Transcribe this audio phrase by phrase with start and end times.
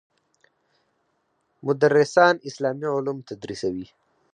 [1.67, 3.87] مدرسان اسلامي علوم تدریسوي.